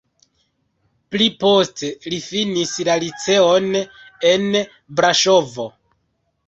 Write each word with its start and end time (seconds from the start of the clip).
Pli 1.15 1.27
poste 1.43 1.91
li 2.13 2.19
finis 2.29 2.73
la 2.89 2.97
liceon 3.05 3.71
en 4.35 4.51
Braŝovo. 5.01 5.73